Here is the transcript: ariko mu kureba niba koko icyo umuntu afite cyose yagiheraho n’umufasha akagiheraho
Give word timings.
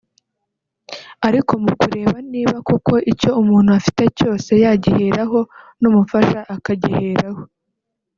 ariko 1.27 1.53
mu 1.63 1.71
kureba 1.79 2.17
niba 2.31 2.55
koko 2.67 2.93
icyo 3.11 3.29
umuntu 3.41 3.69
afite 3.79 4.03
cyose 4.17 4.51
yagiheraho 4.63 5.39
n’umufasha 5.81 6.39
akagiheraho 6.55 7.41